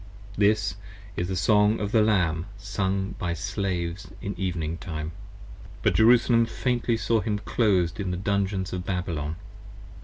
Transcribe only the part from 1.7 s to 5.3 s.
of the Lamb, sung by Slaves in evening time.